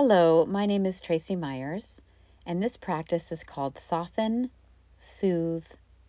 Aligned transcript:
Hello, 0.00 0.46
my 0.46 0.64
name 0.64 0.86
is 0.86 1.00
Tracy 1.00 1.34
Myers, 1.34 2.00
and 2.46 2.62
this 2.62 2.76
practice 2.76 3.32
is 3.32 3.42
called 3.42 3.76
Soften, 3.76 4.48
Soothe, 4.96 5.66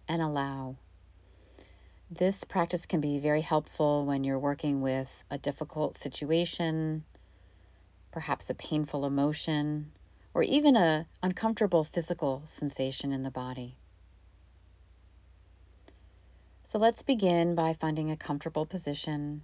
and 0.07 0.21
Allow. 0.21 0.75
This 2.11 2.43
practice 2.43 2.85
can 2.85 3.01
be 3.01 3.17
very 3.17 3.41
helpful 3.41 4.05
when 4.05 4.23
you're 4.23 4.37
working 4.37 4.81
with 4.81 5.09
a 5.31 5.39
difficult 5.39 5.97
situation, 5.97 7.03
perhaps 8.11 8.51
a 8.51 8.53
painful 8.53 9.07
emotion, 9.07 9.91
or 10.35 10.43
even 10.43 10.75
an 10.75 11.07
uncomfortable 11.23 11.83
physical 11.83 12.43
sensation 12.45 13.11
in 13.11 13.23
the 13.23 13.31
body. 13.31 13.75
So 16.61 16.77
let's 16.77 17.01
begin 17.01 17.55
by 17.55 17.73
finding 17.73 18.11
a 18.11 18.17
comfortable 18.17 18.67
position 18.67 19.41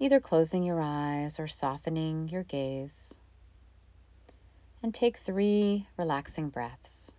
either 0.00 0.18
closing 0.18 0.62
your 0.62 0.80
eyes 0.80 1.38
or 1.38 1.46
softening 1.46 2.26
your 2.28 2.42
gaze. 2.42 3.14
And 4.82 4.94
take 4.94 5.18
three 5.18 5.86
relaxing 5.98 6.48
breaths. 6.48 7.14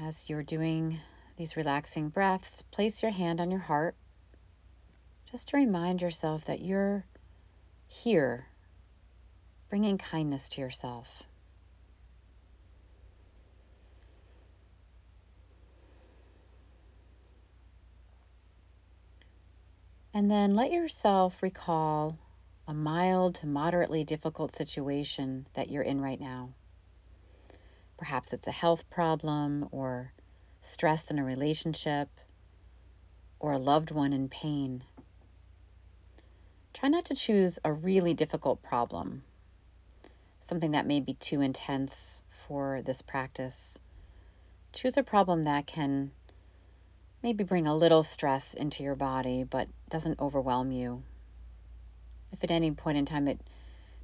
As 0.00 0.30
you're 0.30 0.44
doing 0.44 1.00
these 1.36 1.56
relaxing 1.56 2.08
breaths, 2.08 2.62
place 2.70 3.02
your 3.02 3.10
hand 3.10 3.40
on 3.40 3.50
your 3.50 3.60
heart 3.60 3.96
just 5.32 5.48
to 5.48 5.56
remind 5.56 6.00
yourself 6.00 6.44
that 6.44 6.60
you're 6.60 7.04
here, 7.88 8.46
bringing 9.68 9.98
kindness 9.98 10.48
to 10.50 10.60
yourself. 10.60 11.08
And 20.14 20.30
then 20.30 20.54
let 20.54 20.70
yourself 20.70 21.42
recall 21.42 22.18
a 22.68 22.74
mild 22.74 23.36
to 23.36 23.46
moderately 23.46 24.04
difficult 24.04 24.54
situation 24.54 25.46
that 25.54 25.70
you're 25.70 25.82
in 25.82 26.02
right 26.02 26.20
now. 26.20 26.50
Perhaps 27.96 28.34
it's 28.34 28.48
a 28.48 28.52
health 28.52 28.88
problem 28.90 29.68
or 29.70 30.12
stress 30.60 31.10
in 31.10 31.18
a 31.18 31.24
relationship 31.24 32.08
or 33.40 33.52
a 33.52 33.58
loved 33.58 33.90
one 33.90 34.12
in 34.12 34.28
pain. 34.28 34.84
Try 36.74 36.90
not 36.90 37.06
to 37.06 37.14
choose 37.14 37.58
a 37.64 37.72
really 37.72 38.12
difficult 38.12 38.62
problem, 38.62 39.24
something 40.40 40.72
that 40.72 40.86
may 40.86 41.00
be 41.00 41.14
too 41.14 41.40
intense 41.40 42.22
for 42.46 42.82
this 42.82 43.00
practice. 43.00 43.78
Choose 44.72 44.96
a 44.96 45.02
problem 45.02 45.44
that 45.44 45.66
can 45.66 46.10
maybe 47.22 47.44
bring 47.44 47.66
a 47.66 47.76
little 47.76 48.02
stress 48.02 48.54
into 48.54 48.82
your 48.82 48.96
body, 48.96 49.44
but 49.44 49.68
doesn't 49.88 50.20
overwhelm 50.20 50.72
you. 50.72 51.02
If 52.32 52.42
at 52.42 52.50
any 52.50 52.72
point 52.72 52.98
in 52.98 53.06
time 53.06 53.28
it 53.28 53.40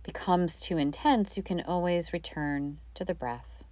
becomes 0.05 0.61
too 0.61 0.79
intense, 0.79 1.37
you 1.37 1.43
can 1.43 1.63
always 1.63 2.13
return 2.13 2.79
to 2.95 3.05
the 3.05 3.15
breath. 3.15 3.65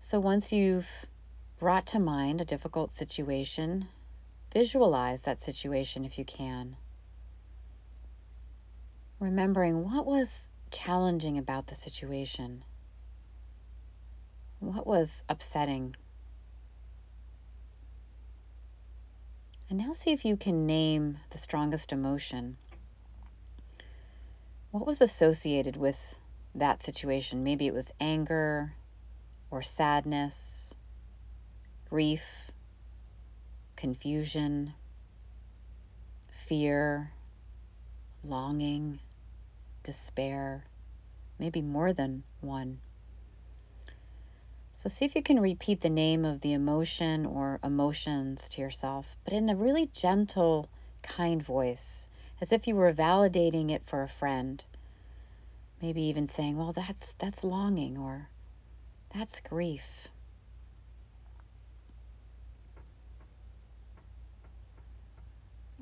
So 0.00 0.18
once 0.18 0.52
you've 0.52 0.88
brought 1.58 1.86
to 1.88 1.98
mind 1.98 2.40
a 2.40 2.46
difficult 2.46 2.92
situation, 2.92 3.88
visualize 4.54 5.20
that 5.22 5.42
situation 5.42 6.04
if 6.04 6.18
you 6.18 6.24
can. 6.24 6.76
Remembering 9.20 9.84
what 9.84 10.06
was 10.06 10.48
challenging 10.70 11.36
about 11.36 11.66
the 11.66 11.74
situation, 11.74 12.64
what 14.60 14.86
was 14.86 15.22
upsetting 15.28 15.94
And 19.70 19.78
now 19.78 19.92
see 19.92 20.12
if 20.12 20.24
you 20.24 20.36
can 20.36 20.66
name 20.66 21.18
the 21.30 21.36
strongest 21.36 21.92
emotion. 21.92 22.56
What 24.70 24.86
was 24.86 25.02
associated 25.02 25.76
with 25.76 25.98
that 26.54 26.82
situation? 26.82 27.44
Maybe 27.44 27.66
it 27.66 27.74
was 27.74 27.92
anger 28.00 28.72
or 29.50 29.62
sadness, 29.62 30.74
grief, 31.90 32.22
confusion, 33.76 34.72
fear, 36.46 37.12
longing, 38.24 39.00
despair, 39.82 40.64
maybe 41.38 41.60
more 41.60 41.92
than 41.92 42.24
one. 42.40 42.80
So 44.80 44.88
see 44.88 45.04
if 45.04 45.16
you 45.16 45.24
can 45.24 45.40
repeat 45.40 45.80
the 45.80 45.90
name 45.90 46.24
of 46.24 46.40
the 46.40 46.52
emotion 46.52 47.26
or 47.26 47.58
emotions 47.64 48.48
to 48.50 48.60
yourself, 48.60 49.16
but 49.24 49.32
in 49.32 49.50
a 49.50 49.56
really 49.56 49.86
gentle, 49.86 50.68
kind 51.02 51.42
voice, 51.42 52.06
as 52.40 52.52
if 52.52 52.68
you 52.68 52.76
were 52.76 52.92
validating 52.92 53.72
it 53.72 53.82
for 53.86 54.04
a 54.04 54.08
friend. 54.08 54.64
Maybe 55.82 56.02
even 56.02 56.28
saying, 56.28 56.56
"Well, 56.56 56.72
that's 56.72 57.12
that's 57.14 57.42
longing 57.42 57.98
or 57.98 58.28
that's 59.12 59.40
grief." 59.40 60.06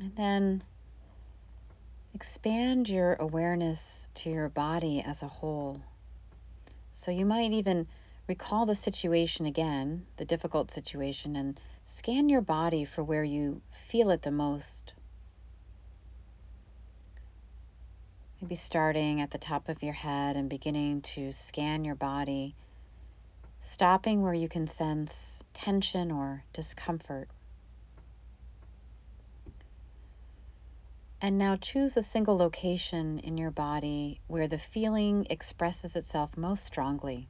And 0.00 0.16
then 0.16 0.64
expand 2.14 2.88
your 2.88 3.12
awareness 3.16 4.08
to 4.14 4.30
your 4.30 4.48
body 4.48 5.02
as 5.02 5.22
a 5.22 5.28
whole. 5.28 5.82
So 6.92 7.10
you 7.10 7.26
might 7.26 7.52
even 7.52 7.88
recall 8.26 8.66
the 8.66 8.74
situation 8.74 9.46
again, 9.46 10.06
the 10.16 10.24
difficult 10.24 10.70
situation, 10.70 11.36
and 11.36 11.60
scan 11.84 12.28
your 12.28 12.40
body 12.40 12.84
for 12.84 13.04
where 13.04 13.22
you 13.22 13.62
feel 13.88 14.10
it 14.10 14.22
the 14.22 14.30
most. 14.30 14.92
Maybe 18.40 18.56
starting 18.56 19.20
at 19.20 19.30
the 19.30 19.38
top 19.38 19.68
of 19.68 19.82
your 19.82 19.94
head 19.94 20.36
and 20.36 20.48
beginning 20.48 21.02
to 21.02 21.32
scan 21.32 21.84
your 21.84 21.94
body, 21.94 22.54
stopping 23.60 24.22
where 24.22 24.34
you 24.34 24.48
can 24.48 24.66
sense 24.66 25.42
tension 25.54 26.10
or 26.10 26.44
discomfort. 26.52 27.28
And 31.20 31.38
now 31.38 31.56
choose 31.56 31.96
a 31.96 32.02
single 32.02 32.36
location 32.36 33.20
in 33.20 33.38
your 33.38 33.50
body 33.50 34.20
where 34.26 34.48
the 34.48 34.58
feeling 34.58 35.26
expresses 35.30 35.96
itself 35.96 36.36
most 36.36 36.66
strongly. 36.66 37.28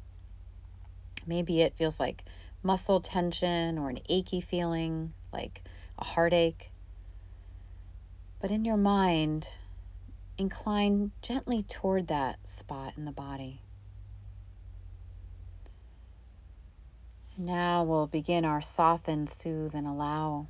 Maybe 1.26 1.60
it 1.60 1.76
feels 1.76 1.98
like 1.98 2.25
muscle 2.62 3.00
tension 3.00 3.78
or 3.78 3.91
an 3.91 4.00
achy 4.09 4.41
feeling, 4.41 5.12
like 5.32 5.62
a 5.98 6.04
heartache. 6.04 6.70
But 8.41 8.50
in 8.50 8.64
your 8.64 8.76
mind, 8.76 9.48
incline 10.38 11.12
gently 11.22 11.62
toward 11.62 12.09
that 12.09 12.47
spot 12.47 12.94
in 12.97 13.04
the 13.04 13.12
body. 13.12 13.60
Now 17.38 17.84
we'll 17.84 18.06
begin 18.06 18.44
our 18.44 18.62
soften, 18.62 19.26
soothe, 19.26 19.75
and 19.75 19.87
allow. 19.87 20.47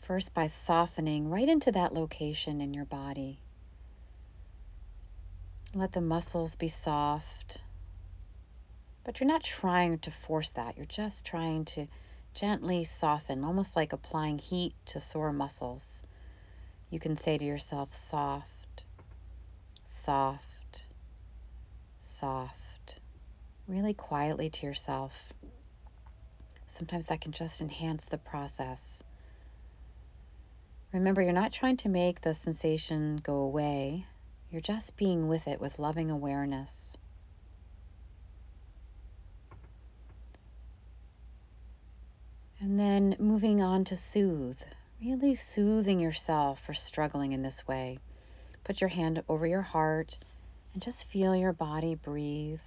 First, 0.00 0.34
by 0.34 0.48
softening 0.48 1.30
right 1.30 1.48
into 1.48 1.72
that 1.72 1.94
location 1.94 2.60
in 2.60 2.74
your 2.74 2.84
body. 2.84 3.38
Let 5.74 5.92
the 5.92 6.00
muscles 6.00 6.54
be 6.54 6.68
soft. 6.68 7.58
But 9.06 9.20
you're 9.20 9.28
not 9.28 9.44
trying 9.44 10.00
to 10.00 10.10
force 10.10 10.50
that. 10.54 10.76
You're 10.76 10.84
just 10.84 11.24
trying 11.24 11.64
to 11.66 11.86
gently 12.34 12.82
soften, 12.82 13.44
almost 13.44 13.76
like 13.76 13.92
applying 13.92 14.36
heat 14.38 14.74
to 14.86 14.98
sore 14.98 15.32
muscles. 15.32 16.02
You 16.90 16.98
can 16.98 17.14
say 17.14 17.38
to 17.38 17.44
yourself, 17.44 17.94
soft, 17.94 18.82
soft, 19.84 20.82
soft, 22.00 22.98
really 23.68 23.94
quietly 23.94 24.50
to 24.50 24.66
yourself. 24.66 25.12
Sometimes 26.66 27.06
that 27.06 27.20
can 27.20 27.30
just 27.30 27.60
enhance 27.60 28.06
the 28.06 28.18
process. 28.18 29.04
Remember, 30.92 31.22
you're 31.22 31.32
not 31.32 31.52
trying 31.52 31.76
to 31.78 31.88
make 31.88 32.22
the 32.22 32.34
sensation 32.34 33.20
go 33.22 33.36
away, 33.36 34.04
you're 34.50 34.60
just 34.60 34.96
being 34.96 35.28
with 35.28 35.46
it 35.46 35.60
with 35.60 35.78
loving 35.78 36.10
awareness. 36.10 36.85
And 42.66 42.80
then 42.80 43.14
moving 43.20 43.62
on 43.62 43.84
to 43.84 43.94
soothe, 43.94 44.58
really 45.00 45.36
soothing 45.36 46.00
yourself 46.00 46.58
for 46.58 46.74
struggling 46.74 47.30
in 47.30 47.42
this 47.42 47.64
way. 47.68 48.00
Put 48.64 48.80
your 48.80 48.88
hand 48.88 49.22
over 49.28 49.46
your 49.46 49.62
heart 49.62 50.18
and 50.74 50.82
just 50.82 51.04
feel 51.04 51.36
your 51.36 51.52
body 51.52 51.94
breathe. 51.94 52.58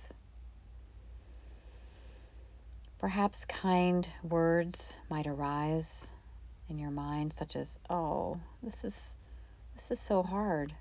Perhaps 3.00 3.44
kind 3.44 4.08
words 4.24 4.96
might 5.10 5.28
arise 5.28 6.14
in 6.70 6.80
your 6.80 6.92
mind 6.92 7.34
such 7.34 7.58
as, 7.58 7.78
"Oh, 7.90 8.40
this 8.64 8.86
is 8.86 9.16
this 9.76 9.92
is 9.92 10.00
so 10.00 10.24
hard." 10.24 10.74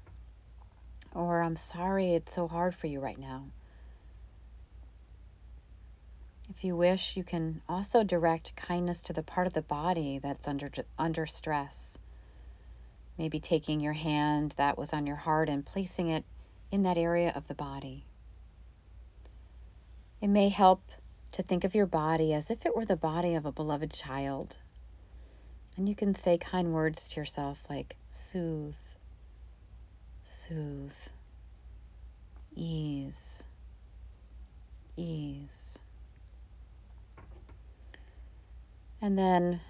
Or, 1.13 1.43
"I'm 1.43 1.57
sorry 1.57 2.15
it's 2.15 2.33
so 2.33 2.47
hard 2.47 2.73
for 2.73 2.87
you 2.87 3.01
right 3.01 3.19
now." 3.19 3.47
If 6.51 6.65
you 6.65 6.77
wish, 6.77 7.17
you 7.17 7.25
can 7.25 7.61
also 7.69 8.03
direct 8.03 8.57
kindness 8.57 9.01
to 9.03 9.13
the 9.13 9.23
part 9.23 9.47
of 9.47 9.53
the 9.53 9.63
body 9.63 10.19
that's 10.19 10.49
under 10.49 10.71
under 10.99 11.27
stress. 11.27 11.99
Maybe 13.19 13.39
taking 13.39 13.81
your 13.81 13.93
hand 13.93 14.55
that 14.57 14.79
was 14.79 14.93
on 14.93 15.07
your 15.07 15.17
heart 15.17 15.49
and 15.49 15.65
placing 15.65 16.09
it 16.09 16.25
in 16.71 16.85
that 16.85 16.97
area 16.97 17.33
of 17.35 17.47
the 17.49 17.55
body. 17.55 18.05
It 20.21 20.29
may 20.29 20.49
help 20.49 20.83
to 21.33 21.43
think 21.43 21.65
of 21.65 21.75
your 21.75 21.87
body 21.87 22.33
as 22.33 22.51
if 22.51 22.65
it 22.65 22.75
were 22.75 22.87
the 22.87 22.97
body 22.97 23.35
of 23.35 23.45
a 23.45 23.53
beloved 23.53 23.93
child. 23.93 24.57
And 25.77 25.89
you 25.89 25.95
can 25.95 26.15
say 26.15 26.39
kind 26.39 26.73
words 26.73 27.09
to 27.11 27.21
yourself 27.21 27.65
like 27.69 27.95
soothe, 28.11 28.75
soothe, 30.25 30.93
ease, 32.57 33.45
ease. 34.97 35.78
And 39.01 39.17
then 39.17 39.61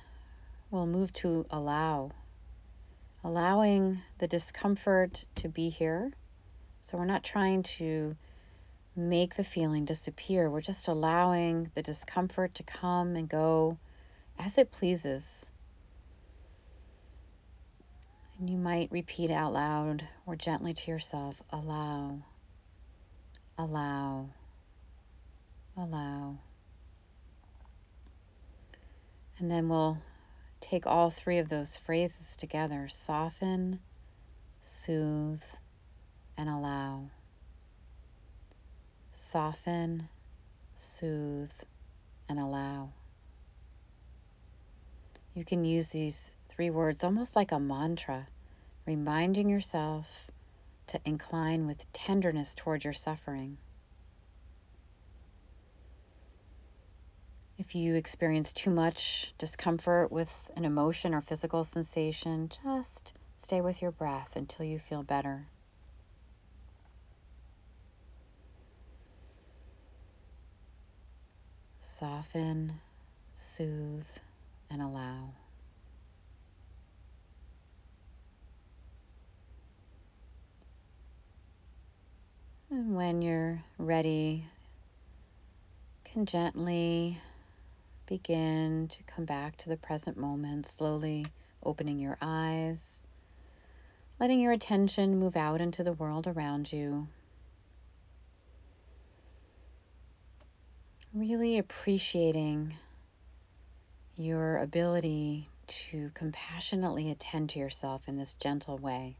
we'll 0.70 0.86
move 0.86 1.12
to 1.14 1.44
allow, 1.50 2.12
allowing 3.22 4.00
the 4.18 4.28
discomfort 4.28 5.24
to 5.36 5.48
be 5.48 5.68
here. 5.68 6.12
So 6.80 6.96
we're 6.96 7.04
not 7.04 7.24
trying 7.24 7.62
to 7.64 8.16
make 8.96 9.36
the 9.36 9.44
feeling 9.44 9.84
disappear. 9.84 10.50
We're 10.50 10.62
just 10.62 10.88
allowing 10.88 11.70
the 11.74 11.82
discomfort 11.82 12.54
to 12.54 12.62
come 12.62 13.16
and 13.16 13.28
go 13.28 13.78
as 14.38 14.56
it 14.56 14.70
pleases. 14.70 15.46
And 18.38 18.48
you 18.48 18.56
might 18.56 18.90
repeat 18.90 19.30
out 19.30 19.52
loud 19.52 20.06
or 20.24 20.36
gently 20.36 20.72
to 20.72 20.90
yourself 20.90 21.42
allow, 21.50 22.18
allow, 23.58 24.30
allow. 25.76 26.38
And 29.38 29.50
then 29.50 29.68
we'll 29.68 29.98
take 30.60 30.86
all 30.86 31.10
three 31.10 31.38
of 31.38 31.48
those 31.48 31.76
phrases 31.76 32.34
together 32.36 32.88
soften, 32.88 33.78
soothe, 34.62 35.42
and 36.36 36.48
allow. 36.48 37.04
Soften, 39.12 40.08
soothe, 40.76 41.50
and 42.28 42.40
allow. 42.40 42.90
You 45.34 45.44
can 45.44 45.64
use 45.64 45.88
these 45.88 46.30
three 46.48 46.70
words 46.70 47.04
almost 47.04 47.36
like 47.36 47.52
a 47.52 47.60
mantra, 47.60 48.26
reminding 48.86 49.48
yourself 49.48 50.06
to 50.88 51.00
incline 51.04 51.66
with 51.66 51.92
tenderness 51.92 52.54
toward 52.54 52.82
your 52.82 52.92
suffering. 52.92 53.58
If 57.58 57.74
you 57.74 57.96
experience 57.96 58.52
too 58.52 58.70
much 58.70 59.34
discomfort 59.36 60.12
with 60.12 60.30
an 60.54 60.64
emotion 60.64 61.12
or 61.12 61.20
physical 61.20 61.64
sensation, 61.64 62.50
just 62.62 63.12
stay 63.34 63.60
with 63.60 63.82
your 63.82 63.90
breath 63.90 64.36
until 64.36 64.64
you 64.64 64.78
feel 64.78 65.02
better. 65.02 65.44
Soften, 71.80 72.80
soothe, 73.34 74.06
and 74.70 74.80
allow. 74.80 75.30
And 82.70 82.94
when 82.94 83.20
you're 83.20 83.64
ready, 83.78 84.44
can 86.04 86.24
gently 86.24 87.18
begin 88.08 88.88
to 88.88 89.02
come 89.02 89.26
back 89.26 89.56
to 89.58 89.68
the 89.68 89.76
present 89.76 90.16
moment, 90.16 90.66
slowly 90.66 91.26
opening 91.62 91.98
your 91.98 92.16
eyes, 92.22 93.02
letting 94.18 94.40
your 94.40 94.52
attention 94.52 95.18
move 95.18 95.36
out 95.36 95.60
into 95.60 95.84
the 95.84 95.92
world 95.92 96.26
around 96.26 96.72
you. 96.72 97.06
Really 101.12 101.58
appreciating 101.58 102.74
your 104.16 104.56
ability 104.56 105.48
to 105.66 106.10
compassionately 106.14 107.10
attend 107.10 107.50
to 107.50 107.58
yourself 107.58 108.02
in 108.08 108.16
this 108.16 108.34
gentle 108.34 108.78
way. 108.78 109.16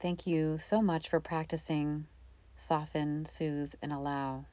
Thank 0.00 0.26
you 0.26 0.58
so 0.58 0.82
much 0.82 1.08
for 1.08 1.20
practicing 1.20 2.06
soften, 2.58 3.24
soothe, 3.26 3.72
and 3.80 3.92
allow. 3.92 4.46